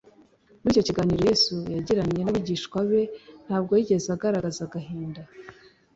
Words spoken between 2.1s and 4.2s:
n'abigishwa be ntabwo yigeze